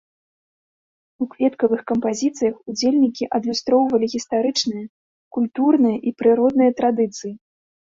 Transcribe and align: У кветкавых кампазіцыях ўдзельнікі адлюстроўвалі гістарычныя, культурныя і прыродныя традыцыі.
У 1.23 1.27
кветкавых 1.33 1.81
кампазіцыях 1.91 2.55
ўдзельнікі 2.73 3.29
адлюстроўвалі 3.39 4.11
гістарычныя, 4.15 4.85
культурныя 5.39 5.97
і 6.09 6.17
прыродныя 6.25 6.71
традыцыі. 6.83 7.33